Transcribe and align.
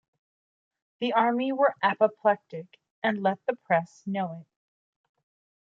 The 0.99 1.13
Army 1.13 1.51
were 1.51 1.75
apoplectic, 1.83 2.65
and 3.03 3.21
let 3.21 3.37
the 3.45 3.55
press 3.55 4.01
know 4.07 4.33
it. 4.41 4.47